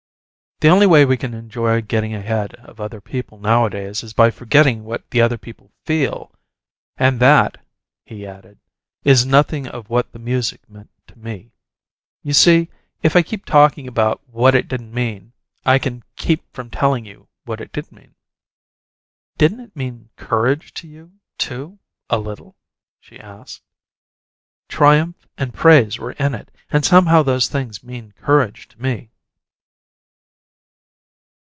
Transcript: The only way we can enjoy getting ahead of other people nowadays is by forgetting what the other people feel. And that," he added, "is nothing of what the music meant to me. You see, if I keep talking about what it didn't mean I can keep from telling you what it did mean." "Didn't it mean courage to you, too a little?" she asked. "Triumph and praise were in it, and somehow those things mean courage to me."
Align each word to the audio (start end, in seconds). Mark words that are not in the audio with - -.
The 0.63 0.69
only 0.69 0.85
way 0.85 1.05
we 1.05 1.17
can 1.17 1.33
enjoy 1.33 1.81
getting 1.81 2.13
ahead 2.13 2.53
of 2.53 2.79
other 2.79 3.01
people 3.01 3.39
nowadays 3.39 4.03
is 4.03 4.13
by 4.13 4.29
forgetting 4.29 4.83
what 4.83 5.09
the 5.09 5.19
other 5.19 5.39
people 5.39 5.71
feel. 5.85 6.31
And 6.97 7.19
that," 7.19 7.65
he 8.05 8.27
added, 8.27 8.59
"is 9.03 9.25
nothing 9.25 9.67
of 9.67 9.89
what 9.89 10.11
the 10.11 10.19
music 10.19 10.69
meant 10.69 10.91
to 11.07 11.17
me. 11.17 11.51
You 12.21 12.33
see, 12.33 12.69
if 13.01 13.15
I 13.15 13.23
keep 13.23 13.43
talking 13.43 13.87
about 13.87 14.21
what 14.29 14.53
it 14.53 14.67
didn't 14.67 14.93
mean 14.93 15.33
I 15.65 15.79
can 15.79 16.03
keep 16.15 16.43
from 16.53 16.69
telling 16.69 17.05
you 17.05 17.27
what 17.43 17.59
it 17.59 17.71
did 17.73 17.91
mean." 17.91 18.13
"Didn't 19.39 19.61
it 19.61 19.75
mean 19.75 20.09
courage 20.15 20.75
to 20.75 20.87
you, 20.87 21.13
too 21.39 21.79
a 22.07 22.19
little?" 22.19 22.55
she 22.99 23.19
asked. 23.19 23.63
"Triumph 24.69 25.25
and 25.39 25.55
praise 25.55 25.97
were 25.97 26.11
in 26.11 26.35
it, 26.35 26.51
and 26.69 26.85
somehow 26.85 27.23
those 27.23 27.47
things 27.47 27.83
mean 27.83 28.11
courage 28.19 28.67
to 28.67 28.79
me." 28.79 29.07